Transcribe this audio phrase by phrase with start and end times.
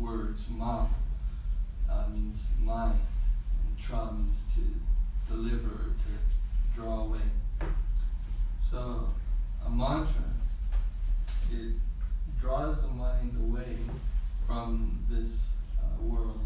[0.00, 0.46] words.
[0.50, 0.86] Ma
[1.90, 2.98] uh, means mind,
[3.66, 7.20] and tra means to deliver, to draw away.
[8.56, 9.08] So
[9.66, 10.22] a mantra,
[11.52, 11.74] it
[12.40, 13.76] draws the mind away
[14.46, 16.40] from this uh, world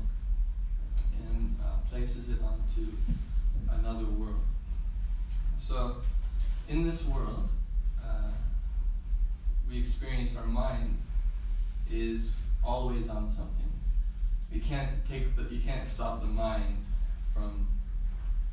[1.26, 2.92] and uh, places it onto
[3.78, 4.42] another world.
[5.60, 5.96] So
[6.68, 7.48] in this world,
[9.74, 10.98] we experience our mind
[11.90, 13.70] is always on something.
[14.50, 16.84] You can't take the, you can't stop the mind
[17.32, 17.68] from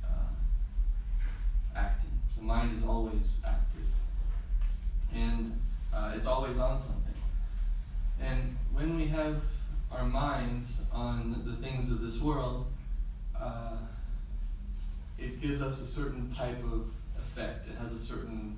[0.04, 0.34] uh,
[1.76, 2.20] acting.
[2.36, 3.86] The mind is always active,
[5.14, 5.60] and
[5.94, 7.14] uh, it's always on something.
[8.20, 9.42] And when we have
[9.92, 12.66] our minds on the things of this world,
[13.40, 13.78] uh,
[15.18, 16.88] it gives us a certain type of
[17.18, 17.68] effect.
[17.68, 18.58] It has a certain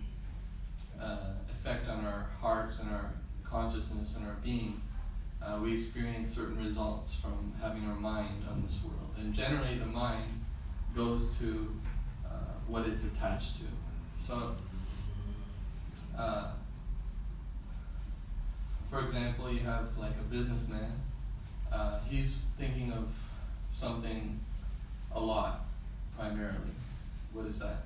[1.00, 3.12] uh, effect on our hearts and our
[3.44, 4.82] consciousness and our being,
[5.46, 9.12] uh, we experience certain results from having our mind on this world.
[9.18, 10.42] And generally, the mind
[10.96, 11.76] goes to
[12.26, 12.30] uh,
[12.68, 13.66] what it's attached to.
[14.18, 14.56] So,
[16.18, 16.52] uh,
[18.90, 20.92] for example, you have like a businessman.
[21.72, 23.12] Uh, he's thinking of
[23.72, 24.40] something
[25.12, 25.66] a lot,
[26.18, 26.58] primarily.
[27.34, 27.84] What is that?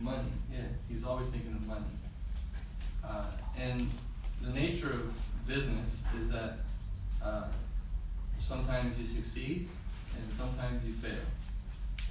[0.00, 0.60] Money, yeah.
[0.88, 1.84] He's always thinking of money.
[3.04, 3.24] Uh,
[3.58, 3.90] and
[4.40, 5.12] the nature of
[5.48, 6.58] business is that
[7.24, 7.48] uh,
[8.38, 9.68] sometimes you succeed
[10.14, 11.24] and sometimes you fail.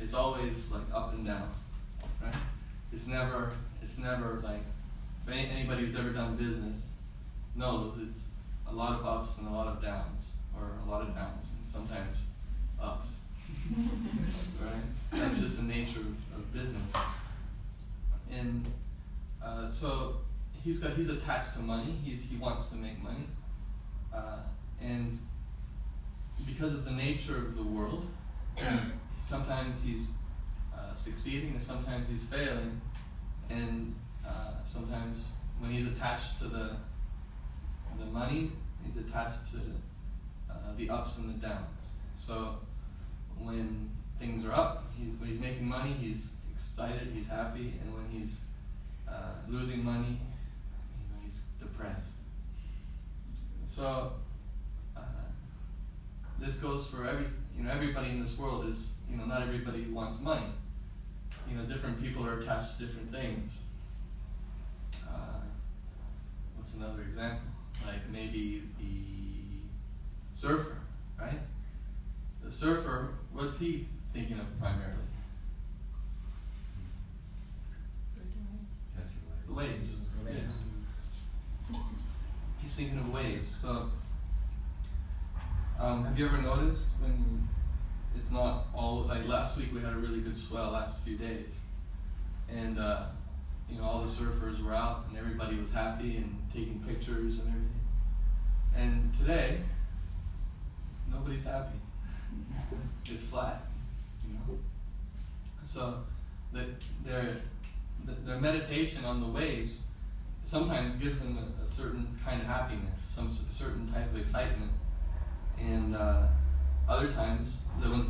[0.02, 1.50] It's always like up and down,
[2.22, 2.34] right?
[2.92, 4.62] It's never, it's never like,
[5.32, 6.90] anybody who's ever done business
[7.56, 8.30] knows it's
[8.68, 11.72] a lot of ups and a lot of downs, or a lot of downs and
[11.72, 12.18] sometimes
[12.82, 13.18] ups,
[14.62, 14.84] right?
[15.12, 16.92] That's just the nature of, of business
[18.32, 18.66] and
[19.44, 20.18] uh, so
[20.68, 21.98] he's got he's attached to money.
[22.04, 23.26] He's he wants to make money,
[24.14, 24.40] uh,
[24.82, 25.18] and
[26.46, 28.06] because of the nature of the world,
[29.20, 30.16] sometimes he's
[30.76, 32.82] uh, succeeding and sometimes he's failing,
[33.50, 33.96] and
[34.28, 35.24] uh, sometimes
[35.60, 36.76] when he's attached to the
[37.98, 38.52] the money,
[38.86, 39.58] he's attached to
[40.52, 41.82] uh, the ups and the downs.
[42.16, 42.58] So
[43.40, 43.90] when
[44.20, 48.36] things are up, he's when he's making money, he's excited, he's happy, and when he's
[49.08, 50.20] uh, losing money,
[51.00, 52.14] you know, he's depressed.
[53.66, 54.14] So
[54.96, 55.02] uh,
[56.40, 57.28] this goes for every,
[57.58, 60.48] you know, everybody in this world is, you know, not everybody wants money.
[61.50, 63.60] You know, different people are attached to different things.
[65.08, 65.40] Uh,
[66.58, 67.48] what's another example?
[67.86, 70.78] Like maybe the surfer,
[71.20, 71.40] right?
[72.44, 75.08] The surfer, what's he thinking of primarily?
[79.58, 79.90] waves.
[80.30, 81.80] Yeah.
[82.62, 83.50] He's thinking of waves.
[83.50, 83.90] So,
[85.80, 87.48] um, have you ever noticed when
[88.18, 91.50] it's not all like last week we had a really good swell last few days,
[92.50, 93.06] and uh,
[93.70, 97.48] you know all the surfers were out and everybody was happy and taking pictures and
[97.48, 97.82] everything.
[98.76, 99.60] And today,
[101.12, 101.78] nobody's happy.
[103.10, 103.62] It's flat,
[104.28, 104.60] you know.
[105.64, 106.00] So
[106.52, 106.66] that
[107.06, 107.38] their
[108.26, 109.80] their meditation on the waves
[110.44, 114.72] sometimes gives them a, a certain kind of happiness, some certain type of excitement,
[115.60, 116.28] and uh,
[116.88, 117.64] other times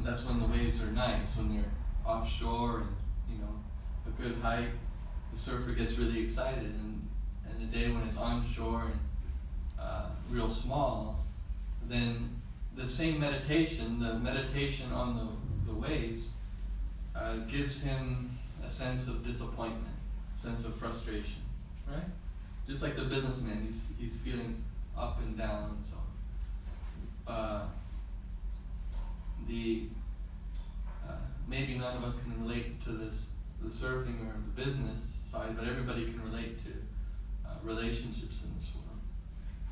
[0.03, 1.71] that's when the waves are nice, when they're
[2.05, 2.89] offshore and
[3.29, 3.53] you know
[4.07, 4.69] a good height,
[5.33, 7.07] the surfer gets really excited, and
[7.49, 8.99] and the day when it's onshore and
[9.79, 11.25] uh, real small,
[11.87, 12.41] then
[12.75, 16.29] the same meditation, the meditation on the, the waves,
[17.15, 19.95] uh, gives him a sense of disappointment,
[20.35, 21.41] sense of frustration,
[21.87, 22.05] right?
[22.67, 24.63] Just like the businessman, he's, he's feeling
[24.97, 26.06] up and down and so on.
[27.27, 27.61] Uh,
[29.47, 29.87] the
[31.07, 31.13] uh,
[31.47, 33.31] maybe none of us can relate to this
[33.61, 36.71] the surfing or the business side, but everybody can relate to
[37.45, 38.99] uh, relationships in this world.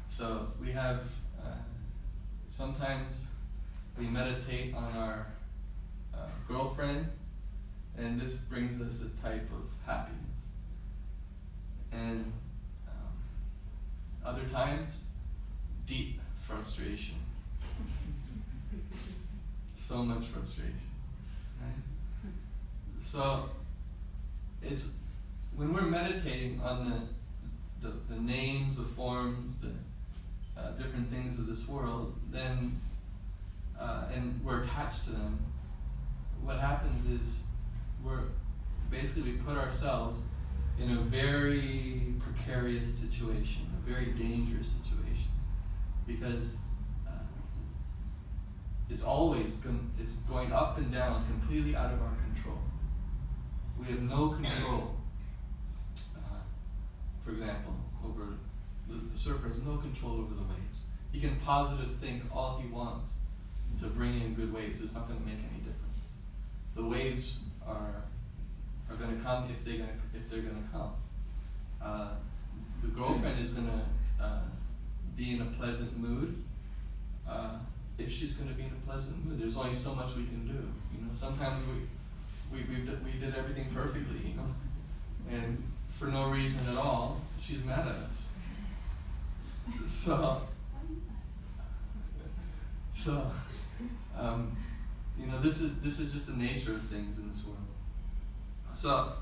[0.07, 1.01] So we have
[1.39, 1.51] uh,
[2.47, 3.27] sometimes
[3.97, 5.27] we meditate on our
[6.13, 7.07] uh, girlfriend,
[7.97, 10.21] and this brings us a type of happiness.
[11.91, 12.31] And
[12.88, 15.03] um, other times,
[15.85, 17.15] deep frustration.
[19.88, 20.80] So much frustration.
[21.62, 22.34] Right?
[23.00, 23.50] So
[24.62, 24.92] it's
[25.56, 27.08] when we're meditating on
[27.82, 29.72] the, the, the names, the forms, the
[30.60, 32.80] uh, different things of this world, then
[33.80, 35.39] uh, and we're attached to them,
[36.42, 37.44] what happens is
[38.04, 38.24] we're
[38.89, 40.22] basically we put ourselves
[40.80, 45.30] in a very precarious situation, a very dangerous situation,
[46.08, 46.58] because
[48.89, 52.60] it's always going, it's going up and down, completely out of our control.
[53.80, 54.96] We have no control.
[56.15, 56.39] Uh,
[57.24, 57.74] for example,
[58.06, 58.34] over
[58.88, 60.82] the, the surfer has no control over the waves.
[61.12, 63.13] He can positive think all he wants
[63.82, 64.82] to bring in good waves.
[64.82, 66.13] It's not going to make any difference.
[66.75, 68.04] The waves are
[68.89, 70.94] are going to come if they're going to if they're going to come.
[71.82, 72.10] Uh,
[72.82, 74.42] the girlfriend is going to uh,
[75.15, 76.44] be in a pleasant mood.
[77.27, 77.58] Uh,
[77.97, 80.45] if she's going to be in a pleasant mood, there's only so much we can
[80.45, 80.53] do.
[80.93, 84.29] You know, sometimes we we we we did everything perfectly.
[84.29, 84.47] You know,
[85.31, 85.63] and
[85.97, 88.11] for no reason at all, she's mad at us.
[89.87, 90.41] So,
[92.91, 93.31] so,
[94.17, 94.55] um,
[95.19, 97.57] you know, this is this is just the nature of things in this world.
[98.73, 99.13] So,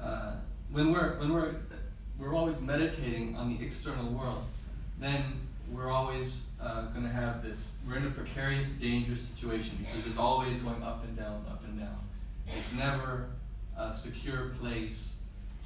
[0.00, 0.36] uh,
[0.70, 1.54] when we're when we're
[2.18, 4.44] we're always meditating on the external world,
[4.98, 5.40] then
[5.70, 7.74] we're always uh, going to have this.
[7.86, 11.78] We're in a precarious, dangerous situation because it's always going up and down, up and
[11.78, 11.98] down.
[12.56, 13.28] It's never
[13.78, 15.14] a secure place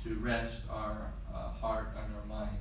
[0.04, 2.56] to rest our uh, heart and our mind.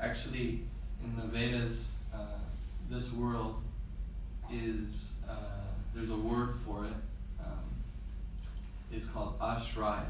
[0.00, 0.62] Actually,
[1.02, 2.18] in the Vedas, uh,
[2.90, 3.62] this world
[4.52, 5.34] is, uh,
[5.94, 6.92] there's a word for it.
[7.40, 7.64] Um,
[8.92, 10.04] it's called ashraya.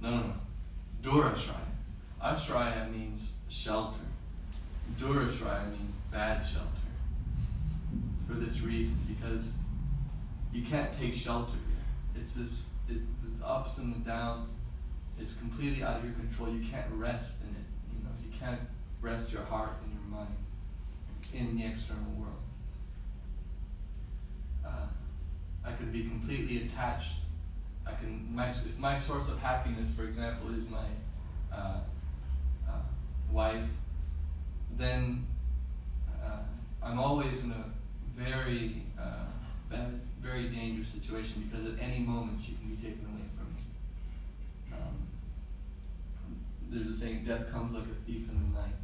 [0.00, 0.32] No, no, no.
[1.02, 1.56] Durashraya.
[2.22, 3.98] Ashraya means shelter.
[4.98, 6.68] Durashraya means bad shelter.
[8.28, 9.44] For this reason, because
[10.52, 12.22] you can't take shelter here.
[12.22, 13.02] It's this, it's
[13.44, 14.50] ups and the downs.
[15.18, 16.50] It's completely out of your control.
[16.50, 17.66] You can't rest in it.
[17.92, 18.60] You know, you can't
[19.00, 20.34] rest your heart and your mind
[21.32, 22.34] in the external world.
[24.64, 24.86] Uh,
[25.64, 27.14] I could be completely attached.
[27.86, 30.86] I can my if my source of happiness, for example, is my
[31.52, 31.80] uh,
[32.68, 32.82] uh,
[33.30, 33.68] wife,
[34.76, 35.26] then
[36.24, 36.38] uh,
[36.82, 37.64] I'm always in a
[38.16, 39.26] very uh,
[39.68, 43.62] bad, very dangerous situation because at any moment she can be taken away from me.
[44.72, 45.08] Um,
[46.70, 48.74] there's a saying, "Death comes like a thief in the night."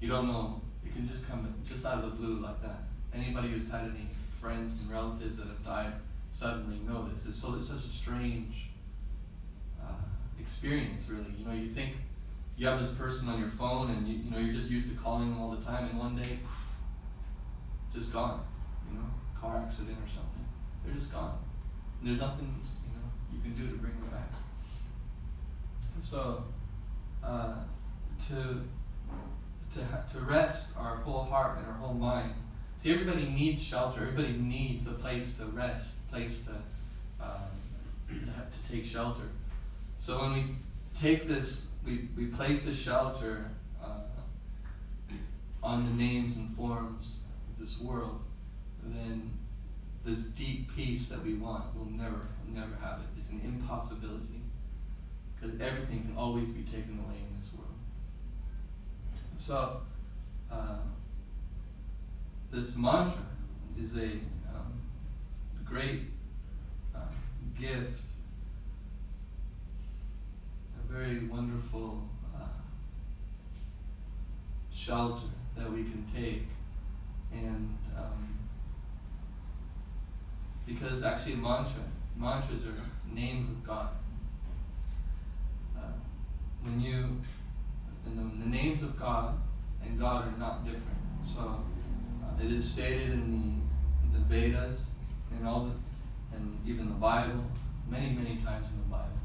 [0.00, 0.60] You don't know.
[0.84, 2.84] It can just come just out of the blue like that.
[3.14, 4.08] Anybody who's had any
[4.40, 5.92] friends and relatives that have died
[6.30, 7.24] suddenly know this.
[7.26, 8.66] It's so it's such a strange
[9.80, 10.04] uh,
[10.38, 11.32] experience, really.
[11.38, 11.92] You know, you think
[12.56, 14.96] you have this person on your phone, and you, you know you're just used to
[14.96, 16.38] calling them all the time, and one day,
[17.94, 18.44] just gone.
[18.90, 19.06] You know,
[19.40, 20.44] car accident or something.
[20.84, 21.38] They're just gone.
[22.00, 24.30] And there's nothing you know you can do to bring them back.
[26.02, 26.44] So,
[27.26, 27.54] uh,
[28.28, 28.62] to
[29.74, 29.80] to,
[30.12, 32.32] to rest our whole heart and our whole mind.
[32.78, 34.02] See, everybody needs shelter.
[34.02, 36.52] Everybody needs a place to rest, a place to,
[37.24, 37.40] um,
[38.08, 39.24] to, to take shelter.
[39.98, 40.44] So when we
[41.00, 43.50] take this, we, we place a shelter
[43.82, 44.00] uh,
[45.62, 48.20] on the names and forms of this world,
[48.84, 49.30] then
[50.04, 53.06] this deep peace that we want, we'll never, we'll never have it.
[53.18, 54.33] It's an impossibility.
[55.44, 57.74] Because everything can always be taken away in this world.
[59.36, 59.80] So,
[60.50, 60.78] uh,
[62.50, 63.22] this mantra
[63.78, 64.12] is a
[64.54, 64.80] um,
[65.64, 66.04] great
[66.94, 67.00] uh,
[67.58, 68.00] gift
[70.78, 72.02] a very wonderful
[72.34, 72.46] uh,
[74.72, 76.46] shelter that we can take.
[77.32, 78.38] And um,
[80.66, 81.82] because actually mantra,
[82.16, 82.74] mantras are
[83.12, 83.88] names of God.
[86.64, 87.20] When you,
[88.04, 89.38] the, the, names of God
[89.84, 90.98] and God are not different.
[91.24, 91.62] So
[92.22, 93.60] uh, it is stated in
[94.12, 94.86] the, the Vedas
[95.30, 97.44] and all the, and even the Bible,
[97.88, 99.18] many, many times in the Bible,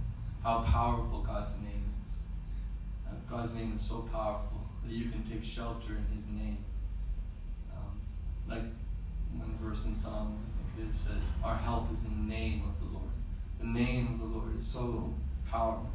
[0.43, 2.23] how powerful God's name is.
[3.07, 6.63] Uh, God's name is so powerful that you can take shelter in His name.
[7.73, 8.01] Um,
[8.47, 8.63] like
[9.37, 10.41] one verse in Psalms,
[10.77, 13.11] it says, Our help is in the name of the Lord.
[13.59, 15.13] The name of the Lord is so
[15.49, 15.89] powerful.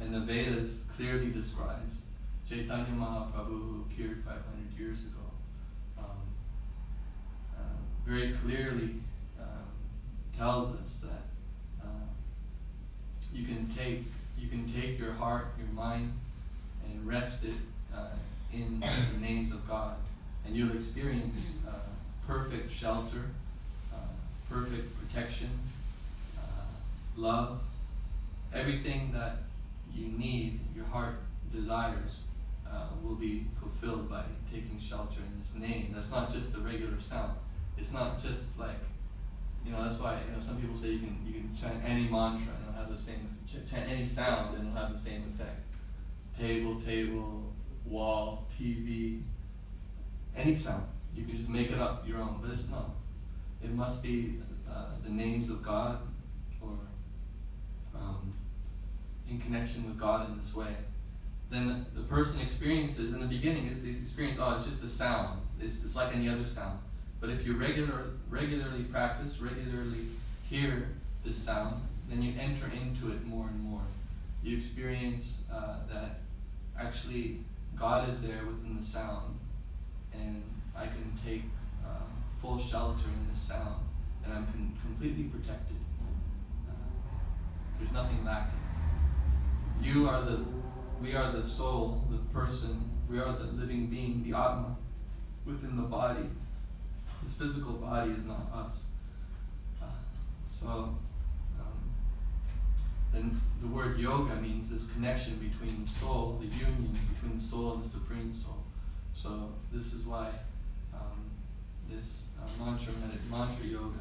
[0.00, 2.00] And the Vedas clearly describes
[2.48, 4.42] Chaitanya Mahaprabhu, who appeared 500
[4.78, 5.20] years ago,
[5.98, 6.04] um,
[7.56, 7.60] uh,
[8.04, 8.94] very clearly
[9.38, 9.66] um,
[10.36, 12.08] tells us that uh,
[13.32, 14.04] you can take
[14.38, 16.12] you can take your heart, your mind,
[16.86, 17.54] and rest it
[17.94, 18.08] uh,
[18.52, 19.96] in the names of God,
[20.46, 21.72] and you'll experience uh,
[22.26, 23.26] perfect shelter,
[23.92, 23.98] uh,
[24.48, 25.50] perfect protection,
[26.38, 26.64] uh,
[27.16, 27.60] love,
[28.54, 29.36] everything that
[29.94, 31.20] you need, your heart
[31.52, 32.20] desires,
[32.70, 35.92] uh, will be fulfilled by taking shelter in this name.
[35.94, 37.32] That's not just a regular sound.
[37.76, 38.78] It's not just like,
[39.64, 42.08] you know, that's why you know some people say you can you can chant any
[42.08, 45.60] mantra and it'll have the same chant any sound and it'll have the same effect.
[46.38, 47.52] Table, table,
[47.84, 49.22] wall, TV,
[50.36, 50.86] any sound.
[51.14, 52.90] You can just make it up your own, but it's not.
[53.62, 54.38] It must be
[54.70, 55.98] uh, the names of God
[56.62, 56.78] or
[57.94, 58.32] um,
[59.30, 60.74] in connection with God in this way.
[61.50, 65.40] Then the person experiences, in the beginning, they experience, oh, it's just a sound.
[65.60, 66.78] It's, it's like any other sound.
[67.20, 70.06] But if you regular, regularly practice, regularly
[70.48, 70.88] hear
[71.24, 73.82] this sound, then you enter into it more and more.
[74.42, 76.20] You experience uh, that
[76.78, 77.40] actually
[77.78, 79.38] God is there within the sound,
[80.12, 80.42] and
[80.74, 81.44] I can take
[81.84, 82.04] uh,
[82.40, 83.84] full shelter in this sound,
[84.24, 85.76] and I'm con- completely protected.
[86.68, 86.72] Uh,
[87.78, 88.60] there's nothing lacking.
[89.82, 90.44] You are the,
[91.00, 94.76] we are the soul, the person, we are the living being, the Atma,
[95.44, 96.28] within the body.
[97.22, 98.84] This physical body is not us.
[99.82, 99.86] Uh,
[100.46, 100.94] so,
[103.12, 107.74] then the word yoga means this connection between the soul, the union between the soul
[107.74, 108.62] and the supreme soul.
[109.14, 110.30] So this is why
[110.94, 111.30] um,
[111.90, 112.92] this uh, mantra
[113.30, 114.00] mantra yoga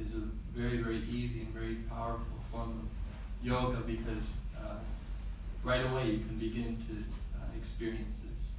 [0.00, 0.22] is a
[0.56, 4.22] very very easy and very powerful form of yoga because
[4.56, 4.76] uh,
[5.62, 8.52] right away you can begin to uh, experience this.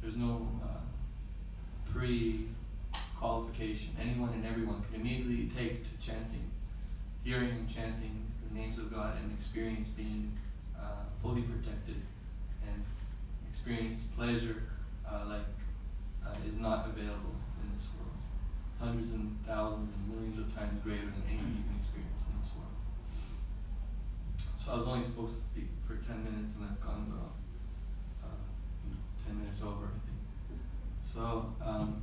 [0.00, 0.80] There's no uh,
[1.92, 2.48] pre
[3.18, 3.90] qualification.
[4.00, 6.50] Anyone and everyone can immediately take to chanting,
[7.24, 10.32] hearing and chanting the names of God and experience being
[10.78, 12.00] uh, fully protected
[12.66, 12.84] and
[13.50, 14.62] experience pleasure
[15.06, 15.48] uh, like
[16.24, 18.14] uh, is not available in this world.
[18.78, 22.50] Hundreds and thousands and millions of times greater than anything you can experience in this
[22.54, 22.77] world.
[24.58, 27.34] So I was only supposed to speak for 10 minutes and I've gone about
[28.24, 28.26] uh,
[29.26, 30.18] 10 minutes over, I think.
[31.00, 32.02] So um,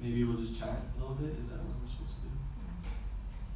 [0.00, 1.36] maybe we'll just chat a little bit.
[1.40, 2.28] Is that what we're supposed to do?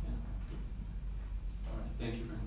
[0.04, 1.72] Yeah.
[1.72, 1.92] All right.
[1.98, 2.38] Thank you very